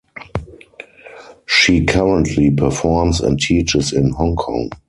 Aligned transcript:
She 1.45 1.85
currently 1.85 2.49
performs 2.49 3.21
and 3.21 3.37
teaches 3.39 3.93
in 3.93 4.09
Hong 4.13 4.35
Kong. 4.35 4.71